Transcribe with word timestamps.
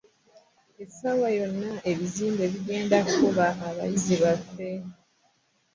Ssaawa 0.87 1.27
yonna 1.37 1.71
ebizimbe 1.91 2.43
bigenda 2.53 2.97
kukuba 3.07 3.45
abayizi 3.67 4.15
baffe. 4.21 4.69